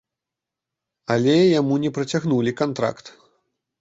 Але 1.15 1.35
яму 1.59 1.75
не 1.85 1.93
працягнулі 1.99 2.57
кантракт. 2.63 3.05